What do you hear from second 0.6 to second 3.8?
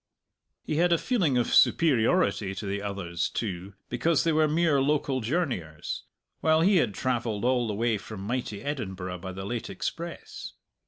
He had a feeling of superiority to the others, too,